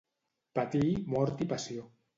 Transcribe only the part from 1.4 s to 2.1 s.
i passió.